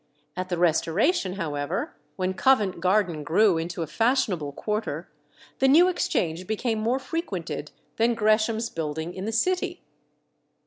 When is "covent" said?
2.33-2.79